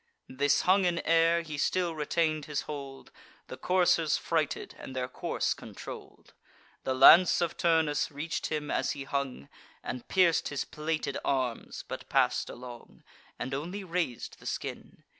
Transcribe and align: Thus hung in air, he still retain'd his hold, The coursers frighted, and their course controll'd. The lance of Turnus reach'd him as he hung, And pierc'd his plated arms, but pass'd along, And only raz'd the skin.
Thus 0.27 0.61
hung 0.61 0.85
in 0.85 0.97
air, 1.05 1.43
he 1.43 1.59
still 1.59 1.93
retain'd 1.93 2.45
his 2.45 2.61
hold, 2.61 3.11
The 3.49 3.55
coursers 3.57 4.17
frighted, 4.17 4.73
and 4.79 4.95
their 4.95 5.07
course 5.07 5.53
controll'd. 5.53 6.33
The 6.85 6.95
lance 6.95 7.39
of 7.39 7.55
Turnus 7.55 8.09
reach'd 8.09 8.47
him 8.47 8.71
as 8.71 8.93
he 8.93 9.03
hung, 9.03 9.47
And 9.83 10.07
pierc'd 10.07 10.47
his 10.47 10.65
plated 10.65 11.19
arms, 11.23 11.83
but 11.87 12.09
pass'd 12.09 12.49
along, 12.49 13.03
And 13.37 13.53
only 13.53 13.83
raz'd 13.83 14.39
the 14.39 14.47
skin. 14.47 15.03